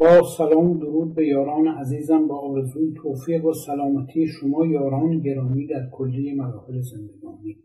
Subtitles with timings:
[0.00, 5.88] با سلام درود به یاران عزیزم با آرزوی توفیق و سلامتی شما یاران گرامی در
[5.92, 7.56] کلی مراحل زندگانی.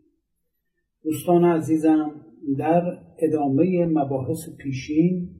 [1.02, 2.10] دوستان عزیزم
[2.58, 5.30] در ادامه مباحث پیشین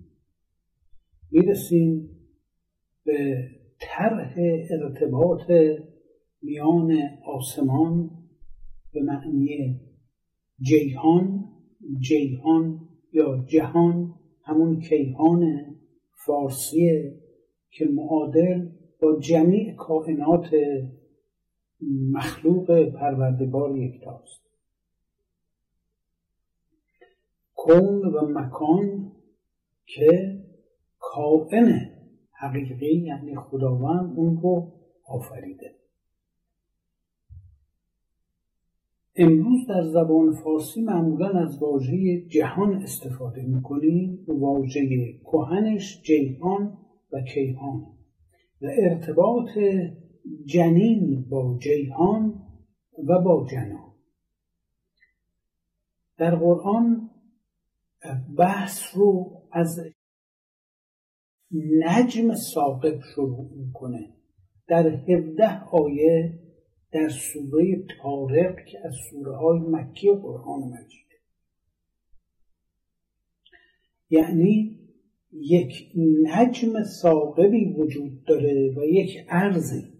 [1.30, 2.10] می‌رسیم
[3.04, 3.48] به
[3.80, 4.34] طرح
[4.70, 5.50] ارتباط
[6.42, 6.92] میان
[7.26, 8.10] آسمان
[8.92, 9.80] به معنی
[10.60, 11.44] جیهان
[12.00, 12.80] جیهان
[13.12, 15.75] یا جهان همون کیهان
[16.26, 17.14] فارسیه
[17.70, 18.68] که معادل
[19.02, 20.50] با جمیع کائنات
[22.12, 24.46] مخلوق پروردگار یکتاست.
[27.54, 29.12] کون و مکان
[29.86, 30.42] که
[30.98, 31.90] کائن
[32.32, 34.72] حقیقی یعنی خداوند اون رو
[35.04, 35.74] آفریده.
[39.18, 46.78] امروز در زبان فارسی معمولا از واژه جهان استفاده می‌کنیم واژه کهنش جیهان
[47.12, 47.86] و کیهان
[48.62, 49.48] و ارتباط
[50.44, 52.42] جنین با جیهان
[53.08, 53.92] و با جنان
[56.18, 57.10] در قرآن
[58.38, 59.80] بحث رو از
[61.52, 64.16] نجم ساقب شروع می‌کنه.
[64.68, 66.45] در هفده آیه
[66.96, 71.16] در سوره تارق که از سوره های مکی قرآن مجیده
[74.10, 74.78] یعنی
[75.32, 75.92] یک
[76.22, 79.92] نجم ساقبی وجود داره و یک ارزی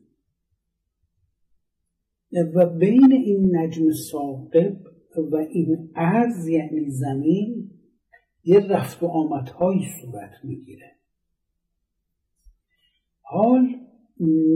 [2.54, 4.76] و بین این نجم ساقب
[5.32, 7.70] و این ارز یعنی زمین
[8.44, 10.92] یه رفت و آمدهایی صورت می‌گیره.
[13.22, 13.85] حال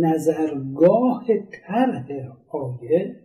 [0.00, 1.24] نظرگاه
[1.66, 2.06] طرح
[2.48, 3.20] آیه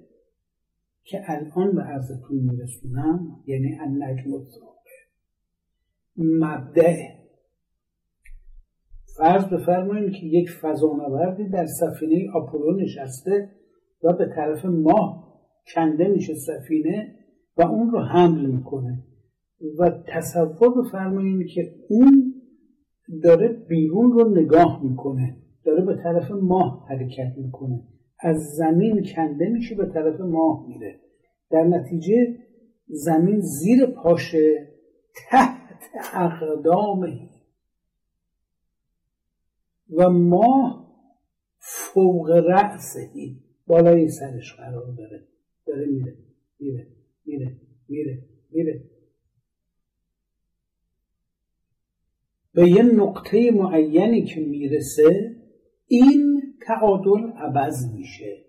[1.03, 4.75] که الان به عرضتون میرسونم یعنی النجم الثاقب
[6.17, 6.95] مبدع
[9.17, 13.49] فرض بفرمایید که یک فضانوردی در سفینه آپولو نشسته
[14.03, 15.25] و به طرف ماه
[15.75, 17.15] کنده میشه سفینه
[17.57, 19.03] و اون رو حمل می‌کنه.
[19.79, 22.33] و تصور بفرمایید که اون
[23.23, 25.37] داره بیرون رو نگاه می‌کنه.
[25.65, 27.83] داره به طرف ماه حرکت می‌کنه.
[28.19, 30.99] از زمین کنده میشه به طرف ماه میره.
[31.51, 32.37] در نتیجه
[32.87, 34.67] زمین زیر پاشه
[35.15, 35.79] تحت
[36.13, 37.29] اقدامه
[39.89, 40.85] و ماه
[41.59, 43.09] فوق رأسه
[43.67, 45.27] بالای سرش قرار داره.
[45.67, 46.17] داره میره.
[46.59, 46.87] میره.
[47.25, 47.57] میره.
[47.89, 48.23] میره.
[48.51, 48.83] میره.
[52.53, 55.34] به یه نقطه معینی که می‌رسه
[55.87, 58.45] این تعادل عوض میشه.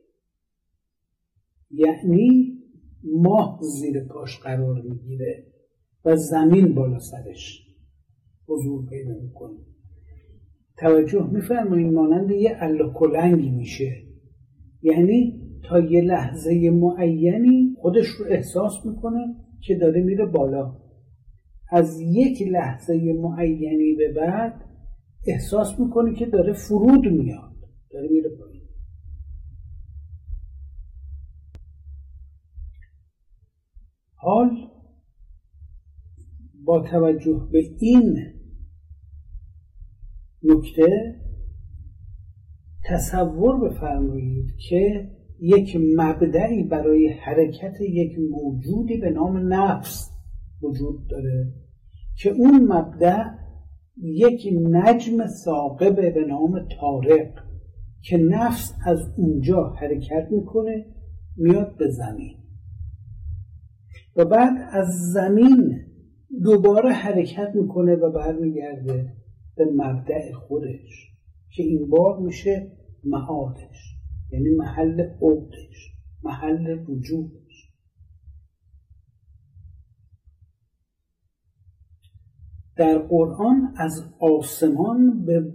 [1.70, 2.58] یعنی
[3.04, 5.46] ماه زیر پاش قرار می‌گیره
[6.04, 7.66] و زمین بالا سرش
[8.48, 9.58] حضور پیدا می‌کنه.
[10.78, 12.56] توجه میفرمایید مانند یه
[12.94, 14.02] کلنگی میشه.
[14.82, 20.76] یعنی تا یه لحظه معینی خودش رو احساس می‌کنه که داره میره بالا.
[21.70, 24.65] از یک لحظه معینی به بعد
[25.26, 27.56] احساس می‌کنه که داره فرود میاد
[27.90, 28.62] داره میره پایین.
[34.14, 34.50] حال
[36.64, 38.18] با توجه به این
[40.42, 41.16] نکته
[42.84, 50.10] تصور بفرمایید که یک مبدعی برای حرکت یک موجودی به نام نفس
[50.62, 51.52] وجود داره
[52.18, 53.45] که اون مبدع
[54.02, 57.30] یک نجم ثاقبه به نام تارق
[58.02, 60.86] که نفس از اونجا حرکت می‌کنه
[61.36, 62.36] میاد به زمین.
[64.16, 65.80] و بعد از زمین
[66.42, 69.12] دوباره حرکت می‌کنه و برمیگرده
[69.56, 71.12] به مبدع خودش
[71.50, 72.72] که این بار میشه
[73.04, 73.96] معادش
[74.32, 77.45] یعنی محل عقدش محل وجود
[82.76, 85.52] در قرآن از آسمان به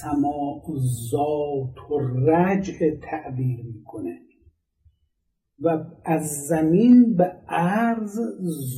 [0.00, 0.62] سماع
[1.10, 1.98] ذات و
[2.30, 2.78] رجع
[3.10, 4.20] تعبیر می‌کنه
[5.60, 8.20] و از زمین به عرض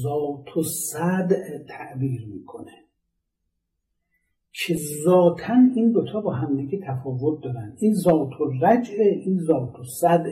[0.03, 1.33] ذات و صد
[1.69, 2.73] تعبیر می‌کنه.
[4.53, 7.77] که ذاتا این دوتا با همدیگه تفاوت دارن.
[7.81, 10.25] این ذات و رجع این ذات و صد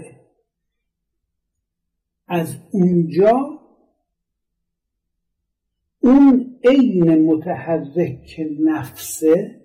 [2.28, 3.58] از اونجا
[6.00, 6.37] اون
[6.68, 9.60] عین متحرک نفسه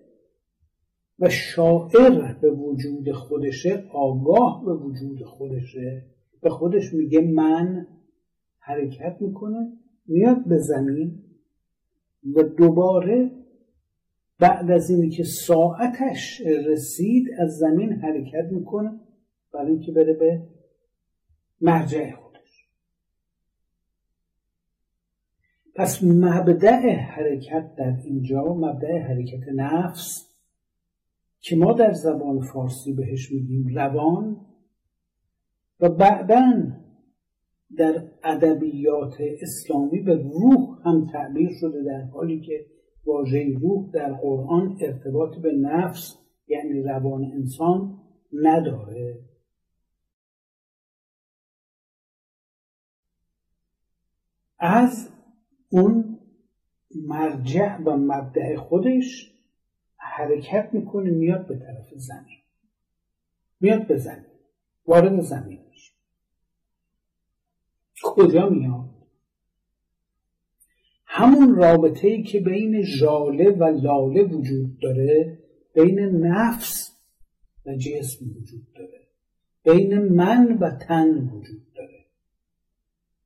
[1.20, 6.06] و شاعر به وجود خودشه آگاه به وجود خودشه.
[6.42, 7.88] به خودش میگه من
[8.60, 9.78] حرکت می‌کنه
[10.08, 11.24] میاد به زمین
[12.36, 13.32] و دوباره
[14.40, 19.00] بعد از اینی که ساعتش رسید از زمین حرکت می‌کنه
[19.54, 20.48] برای اینکه بره به
[21.62, 22.70] مرجع خودش
[25.76, 30.34] پس مبدع حرکت در اینجا مبدع حرکت نفس
[31.40, 34.46] که ما در زبان فارسی بهش میگیم روان
[35.80, 36.54] و بعدا
[37.78, 42.66] در ادبیات اسلامی به روح هم تعبیر شده در حالی که
[43.06, 46.18] واژه روح در قرآن ارتباط به نفس
[46.48, 48.00] یعنی روان انسان
[48.34, 49.20] نداره.
[54.60, 55.10] از
[55.74, 56.20] اون
[57.08, 59.34] مرجع و مبدع خودش
[59.96, 62.40] حرکت می‌کنه میاد به طرف زمین.
[63.60, 64.26] میاد به زمین.
[64.86, 65.94] وارد زمین میشه.
[68.04, 68.90] کجا میاد؟
[71.06, 75.40] همون رابطه ای که بین ژاله و لاله وجود داره
[75.76, 76.98] بین نفس
[77.66, 79.08] و جسم وجود داره.
[79.64, 82.06] بین من و تن وجود داره.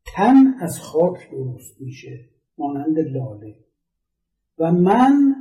[0.06, 2.37] تن از خاک درست میشه.
[2.58, 3.56] مانند لاله.
[4.60, 5.36] و من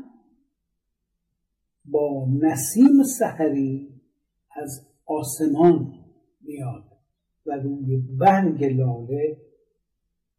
[1.85, 3.89] با نسیم سحری
[4.51, 5.93] از آسمان
[6.41, 6.85] میاد
[7.47, 9.37] و روی برگ لاله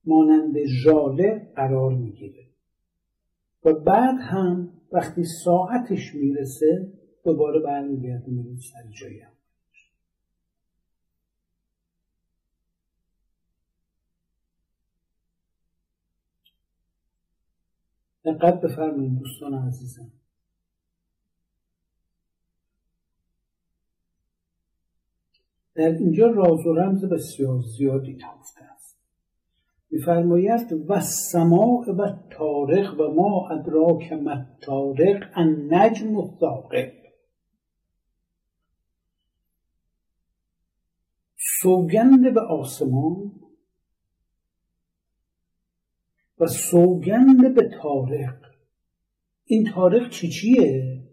[0.05, 2.47] مانند ژاله قرار می‌گیره.
[3.65, 6.93] و بعد هم وقتی ساعتش می‌رسه
[7.23, 9.31] دوباره برمیگرده میره سر جایی هم.
[18.27, 20.11] دقت بفرمایید دوستان عزیزم.
[25.75, 28.97] در اینجا راز و رمز بسیار زیادی نهفته است.
[29.91, 36.37] میفرماید و سماع و تارق و ما ادراک متارق ان نجم و
[41.61, 43.31] سوگند به آسمان
[46.39, 48.47] و سوگند به تارق
[49.45, 51.03] این تارق چی چیه؟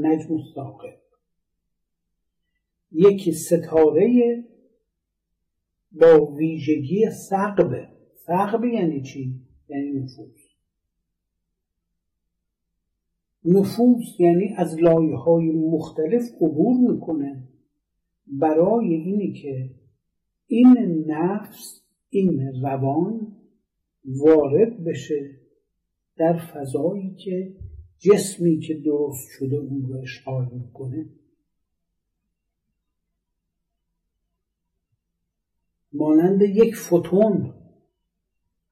[0.00, 0.98] نجم الثاقب.
[2.92, 4.44] یکی ستاره
[5.92, 9.34] با ویژگی سقبه سقب یعنی چی؟
[9.68, 10.42] یعنی نفوذ.
[13.44, 17.48] نفوذ یعنی از لایه های مختلف عبور می‌کنه.
[18.26, 19.70] برای اینی که
[20.46, 23.31] این نفس این روان
[24.04, 25.30] وارد بشه
[26.16, 27.54] در فضایی که
[27.98, 31.06] جسمی که درست شده اون رو اشغال می‌کنه.
[35.92, 37.54] مانند یک فوتون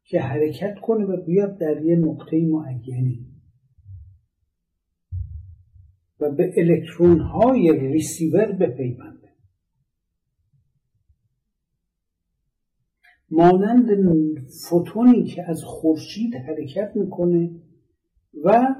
[0.04, 3.26] که حرکت کنه و بیاد در یه نقطه معینی
[6.20, 9.19] و به الکترون های ریسیور بپیونده
[13.30, 13.88] مانند
[14.68, 17.50] فوتونی که از خورشید حرکت می‌کنه
[18.44, 18.74] و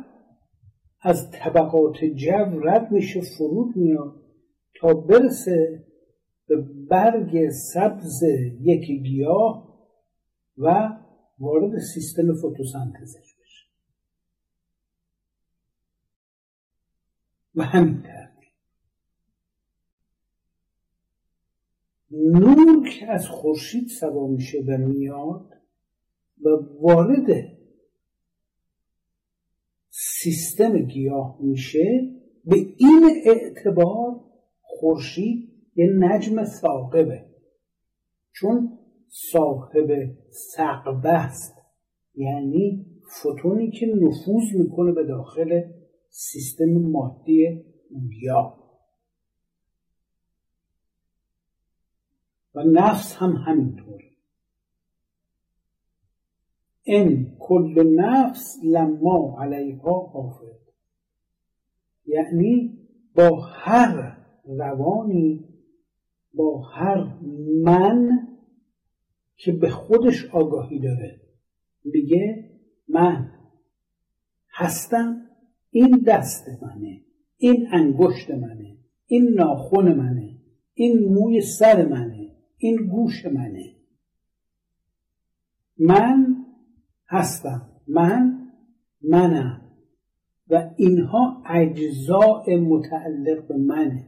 [1.01, 4.23] از طبقات جو رد میشه فرود میاد
[4.81, 5.85] تا برسه
[6.47, 6.57] به
[6.89, 8.23] برگ سبز
[8.61, 9.71] یک گیاه
[10.59, 10.89] و
[11.39, 13.67] وارد سیستم فتوسنتزش بشه.
[17.55, 18.53] و همین ترتیب
[22.11, 25.51] نور که از خورشید سوا میشه و میاد
[26.45, 26.49] و
[26.81, 27.27] وارد
[29.91, 32.11] سیستم گیاه میشه
[32.45, 34.21] به این اعتبار
[34.61, 37.25] خورشید یه نجم ثاقبه.
[38.33, 41.55] چون صاحب سقبه است.
[42.15, 42.87] یعنی
[43.23, 45.61] فوتونی که نفوذ می‌کنه به داخل
[46.09, 47.65] سیستم مادی
[48.11, 48.60] گیاه.
[52.55, 54.01] و نفس هم همینطور.
[56.83, 60.61] این کل نفس لما علیها حافظ.
[62.07, 62.79] یعنی
[63.15, 65.49] با هر روانی
[66.35, 67.19] با هر
[67.65, 68.29] من
[69.37, 71.21] که به خودش آگاهی داره.
[71.85, 72.51] میگه
[72.89, 73.33] من
[74.53, 75.27] هستم
[75.71, 77.01] این دست منه
[77.37, 78.77] این انگشت منه
[79.07, 80.39] این ناخون منه
[80.75, 82.20] این موی سر منه.
[82.63, 83.75] این گوش منه.
[85.79, 86.37] من
[87.09, 87.71] هستم.
[87.89, 88.49] من
[89.03, 89.61] منم.
[90.51, 94.07] و اینها اجزاء متعلق به منه.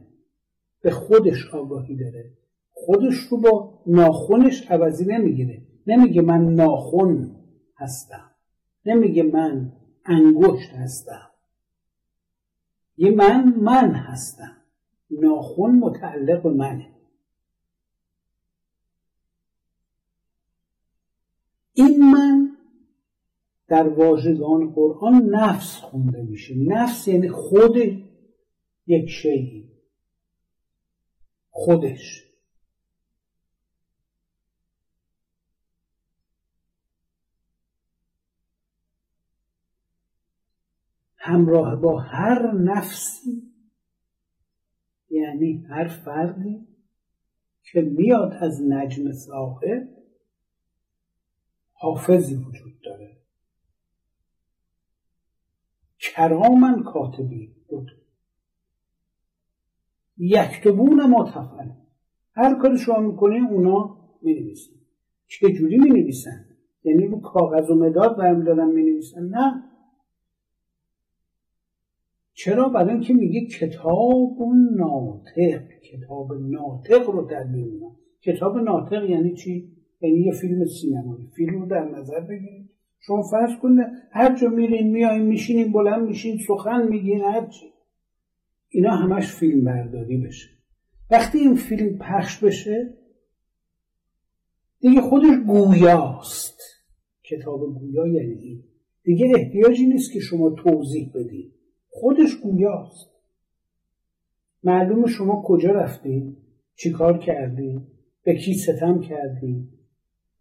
[0.81, 2.31] به خودش آگاهی داره.
[2.71, 5.61] خودش رو با ناخونش عوضی نمی‌گیره.
[5.87, 7.35] نمیگه من ناخون
[7.77, 8.31] هستم.
[8.85, 9.71] نمیگه من
[10.05, 11.29] انگشت هستم.
[12.97, 14.57] یه من من هستم.
[15.09, 16.92] ناخون متعلق به منه.
[21.73, 22.57] این من
[23.67, 26.55] در واژگان قرآن نفس خونده میشه.
[26.57, 27.77] نفس یعنی خود
[28.87, 29.71] یک شیعی
[31.49, 32.23] خودش.
[41.15, 43.53] همراه با هر نفسی
[45.09, 46.67] یعنی هر فردی
[47.63, 49.92] که میاد از نجم صاحب
[51.83, 53.17] حافظی وجود داره.
[55.99, 57.55] کرامن کاتبی.
[57.67, 57.91] بود
[60.17, 61.69] یکتبون ما تفعل.
[62.35, 64.73] هر کاری شما می‌کنه اونا می نویسن
[65.27, 66.45] چجوری می نویسن
[66.83, 69.63] یعنی رو کاغذ و مداد برمیدارن می نویسن نه.
[72.33, 74.37] چرا؟ برای اینکه میگه کتاب
[74.75, 75.67] ناطق.
[75.91, 79.72] کتاب ناطق رو در میونن کتاب ناطق یعنی چی؟
[80.03, 81.27] یعنی یه فیلم سینمایی.
[81.35, 82.69] فیلم رو در نظر بگیرید.
[82.99, 87.65] شما فرض کنید هر جا میرین میایین میشینین بلند میشین سخن میگین هر چی.
[88.69, 90.49] اینا همش فیلم برداری بشه.
[91.11, 92.93] وقتی این فیلم پخش بشه
[94.79, 96.61] دیگه خودش گویاست.
[97.23, 98.63] کتاب گویا یعنی این.
[99.03, 101.53] دیگه احتیاجی نیست که شما توضیح بدید
[101.89, 103.13] خودش گویاست.
[104.63, 106.37] معلوم شما کجا رفتید
[106.75, 107.81] چی کار کردی
[108.23, 109.69] به کی ستم کردی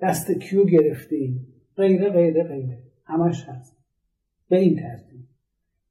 [0.03, 1.41] دست کیو گرفتی
[1.77, 2.79] غیره غیره غیره.
[3.05, 3.77] همش هست.
[4.49, 5.21] به این ترتیب.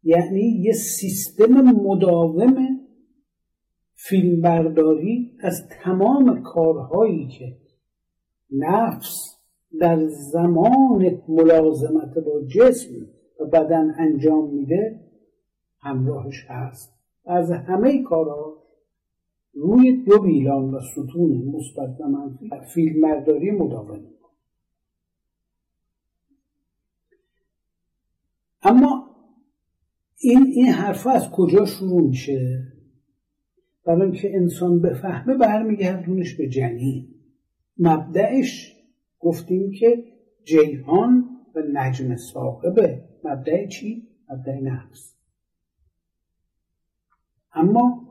[0.04, 2.80] یعنی یه سیستم مداوم
[3.94, 7.58] فیلمبرداری از تمام کارهایی که
[8.52, 9.38] نفس
[9.80, 12.94] در زمان ملازمت با جسم
[13.40, 15.00] و بدن انجام میده
[15.80, 16.94] همراهش هست.
[17.26, 18.61] از همه کارها
[19.54, 24.04] روی دو بیلان و ستون مثبت و منفی فیلمبرداری مداوم
[28.64, 29.16] اما
[30.18, 32.68] این این حرف از کجا شروع میشه؟
[33.86, 37.08] برای اینکه انسان بفهمه برمیگردونش به جنین.
[37.78, 38.76] مبدعش
[39.20, 40.04] گفتیم که
[40.44, 45.16] جیهان و نجم صاحبه مبدع چی؟ مبدع نفس.
[47.54, 48.11] اما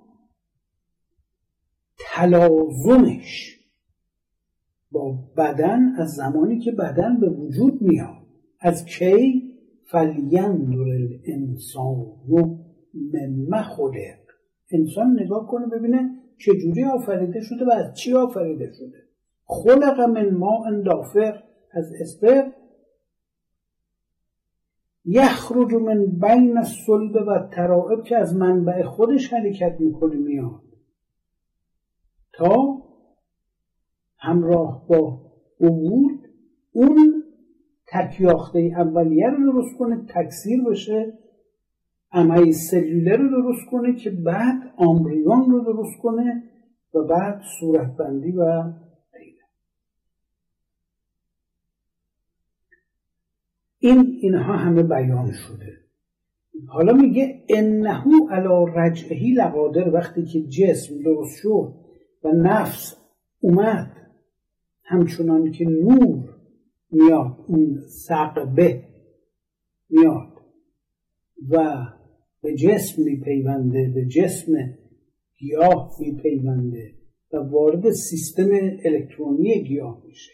[2.20, 3.60] تلازمش
[4.90, 8.26] با بدن از زمانی که بدن به وجود میاد.
[8.60, 9.50] از کی؟
[9.90, 12.06] فلینظر الانسان
[12.94, 14.20] مما خلق
[14.72, 18.98] انسان نگاه کنه ببینه چجوری آفریده شده و از چی آفریده شده.
[19.44, 22.42] خلق من ما اندافر از اسپر.
[25.04, 30.69] یخرج من بین الصلب و ترائب که از منبع خودش حرکت می‌کنه میاد.
[34.18, 35.20] همراه با
[35.60, 36.10] عبور
[36.72, 37.24] اون
[37.86, 41.12] تکیاخته اولیه رو درست کنه تکثیر بشه
[42.12, 46.42] عمه سلوله رو درست کنه که بعد آمبریون رو درست کنه
[46.94, 48.62] و بعد صورتبندی و
[49.12, 49.44] غیره.
[53.78, 55.80] این اینها همه بیان شده.
[56.68, 61.89] حالا میگه انهو علا رجعهی لقادر وقتی که جسم درست شد
[62.24, 62.96] و نفس
[63.40, 63.96] اومد.
[64.82, 66.36] همچنان که نور
[66.90, 68.84] میاد اون سقبه
[69.90, 70.40] میاد
[71.50, 71.86] و
[72.42, 74.52] به جسم میپیونده به جسم
[75.38, 76.94] گیاه میپیونده
[77.32, 78.48] و وارد سیستم
[78.84, 80.32] الکترونی گیاه میشه.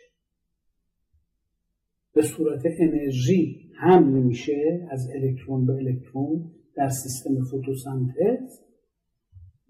[2.14, 8.65] به صورت انرژی هم میشه از الکترون به الکترون در سیستم فوتوسنتز.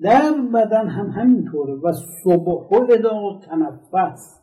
[0.01, 1.93] در بدن هم همینطوره و
[2.25, 4.43] صبح و تنفس.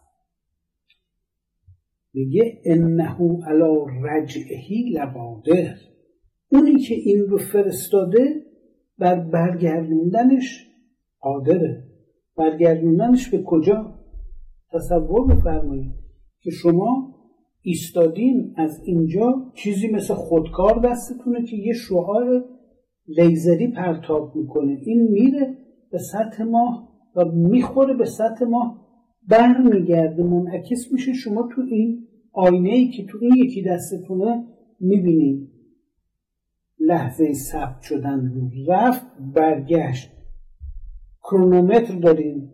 [2.14, 3.18] میگه انه
[3.48, 5.76] علا رجعهی لقادر
[6.52, 8.46] اونی که این رو فرستاده
[8.98, 10.68] بر برگردوندنش
[11.20, 11.84] قادره.
[12.38, 14.00] برگردوندنش به کجا؟
[14.74, 15.94] تصور بفرمایید
[16.42, 17.16] که شما
[17.62, 22.44] ایستادین از اینجا چیزی مثل خودکار دستتونه که یه شعاع
[23.08, 24.78] لیزری پرتاب می‌کنه.
[24.82, 25.58] این میره
[25.92, 28.84] به سطح ماه و می‌خوره به سطح ماه
[29.28, 30.24] برمیگرده.
[30.24, 34.44] منعکس میشه شما تو این آینه ای که تو این یکی دستتونه
[34.80, 35.50] می‌بینید
[36.80, 39.06] لحظه ثبت شدن رفت
[39.36, 40.12] برگشت.
[41.24, 42.54] کرونومتر داریم.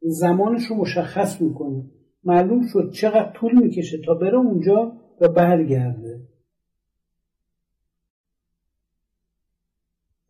[0.00, 1.84] زمانش رو مشخص می‌کنه.
[2.24, 6.20] معلوم شد چقدر طول می‌کشه تا بره اونجا و برگرده.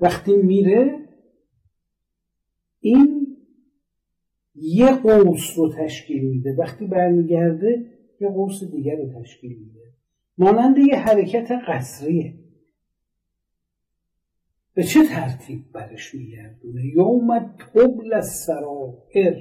[0.05, 1.09] وقتی میره
[2.81, 3.37] این
[4.55, 6.57] یه قوس رو تشکیل میده.
[6.59, 9.93] وقتی برمیگرده یه قوس دیگر رو تشکیل میده.
[10.39, 12.35] مانند یه حرکت قصریه.
[14.75, 19.37] به چه ترتیب برش میگردونه؟ یوم تبل سرائر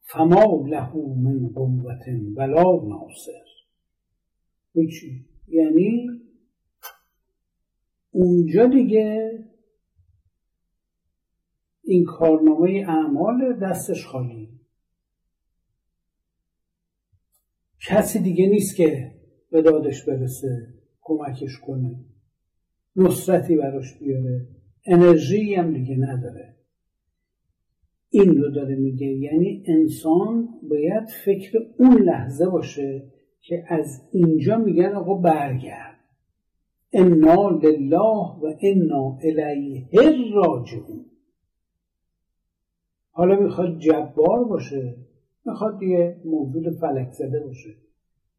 [0.00, 2.02] فما له من قوت
[2.36, 3.50] ولا ناصر.
[5.48, 6.06] یعنی
[8.10, 9.38] اونجا دیگه
[11.84, 14.48] این کارنامه اعمال دستش خالی.
[17.88, 19.14] کسی دیگه نیست که
[19.50, 22.04] به دادش برسه کمکش کنه
[22.96, 24.48] نصرتی براش بیاره.
[24.86, 26.56] انرژی هم دیگه نداره.
[28.10, 29.06] این رو داره میگه.
[29.06, 35.89] یعنی انسان باید فکر اون لحظه باشه که از اینجا میگن آقا برگرد.
[36.92, 39.88] انا لله و انا الیه
[40.34, 41.04] راجعون
[43.10, 44.96] حالا می‌خواد جبار باشه
[45.44, 47.76] می‌خواد دیگه موجود فلک زده باشه.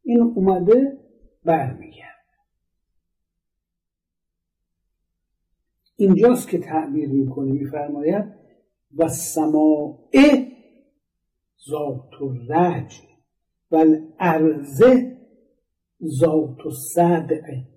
[0.04, 0.98] این اومده
[1.44, 2.12] برمیگرد
[5.96, 8.26] اینجاست که تعبیر می‌کنه میفرماید
[8.98, 10.10] و سماع
[11.70, 12.10] ذات
[12.50, 13.02] رج
[13.72, 13.86] و
[14.20, 15.18] الارزه
[16.04, 17.71] ذات صدعه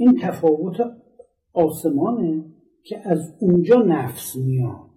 [0.00, 0.76] این تفاوت
[1.52, 2.44] آسمانه
[2.82, 4.90] که از اونجا نفس میاد.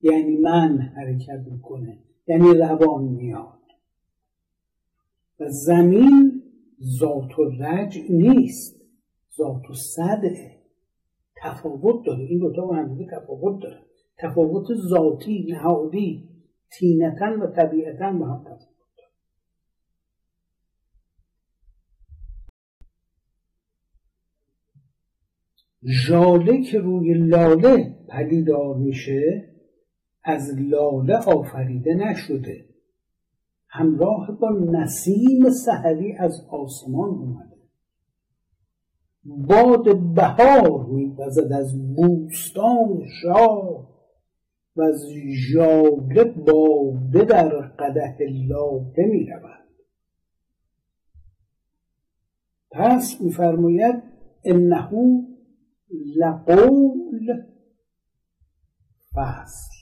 [0.00, 3.58] یعنی من حرکت می‌کنه یعنی روان میاد.
[5.40, 6.42] و زمین
[6.98, 8.80] ذات و رج نیست
[9.36, 10.62] ذات و صدعه.
[11.42, 12.24] تفاوت داره.
[12.24, 13.80] این دوتا با هم تفاوت داره.
[14.18, 16.28] تفاوت ذاتی نهادی
[16.78, 18.71] تینتا و طبیعتا با هم تفاوت.
[25.84, 29.48] ژاله که روی لاله پدیدار میشه
[30.24, 32.64] از لاله آفریده نشده.
[33.68, 37.56] همراه با نسیم سحری از آسمان اومده.
[39.24, 43.88] باد بهار میوزد از بوستان شاه
[44.76, 45.06] و از
[45.50, 48.16] ژاله باده در قده
[48.48, 49.62] لاله می‌رود.
[52.70, 54.02] پس میفرماید
[54.44, 54.90] انه
[56.16, 57.26] لقول
[59.14, 59.72] فصل.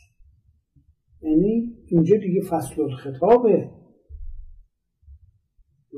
[1.23, 3.71] یعنی اینجا دیگه فصل الخطابه.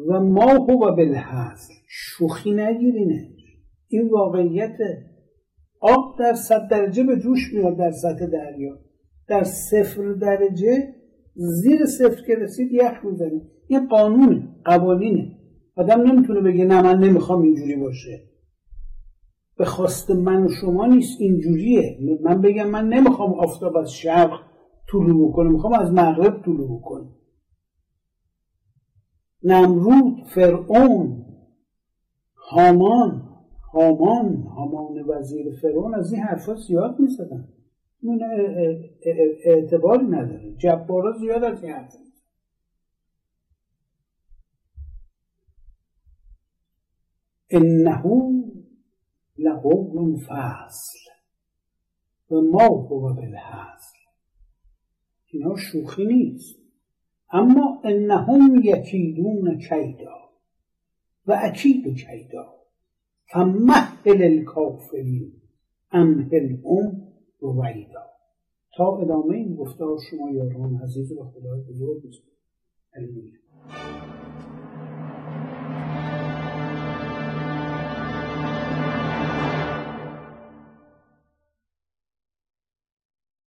[0.08, 1.74] و ما هو بالحصل.
[1.88, 3.28] شوخی نگیرینه
[3.88, 4.78] این واقعیت
[5.80, 8.78] آب در صد درجه به جوش میاد در سطح دریا.
[9.28, 10.94] در صفر درجه
[11.34, 13.42] زیر صفر که رسید یخ می‌زنه.
[13.68, 15.38] این قانونه قوانینه.
[15.76, 18.31] آدم نمی‌تونه بگه نه من نمی‌خوام اینجوری باشه.
[19.62, 21.98] به خواست من و شما نیست اینجوریه.
[22.22, 24.40] من بگم من نمی‌خوام آفتاب از شرق
[24.92, 27.06] طلوع بکنه می‌خوام از مغرب طلوع بکنه.
[29.42, 31.24] نمرود فرعون
[32.50, 33.28] هامان
[33.72, 37.48] هامان هامان وزیر فرعون از این حرفا زیاد می‌زدن.
[38.02, 38.20] اون
[39.44, 40.54] اعتباری نداره.
[40.58, 41.98] جبارا زیاد از این حرفا
[47.50, 48.02] انه
[49.42, 50.98] لقوم فصل
[52.30, 53.98] و ما هو بالحصل
[55.26, 56.58] اینا شوخی نیست.
[57.32, 60.18] اما انهم یکیدون کیدا.
[61.26, 62.54] و اکید کیدا.
[63.32, 65.32] فمهل الکافرین
[65.90, 67.08] امهلهم
[67.40, 68.06] رویدا
[68.76, 72.02] تا ادامه این گفتار شما یاران عزیز و خدای بزرگ.
[72.02, 72.32] بسید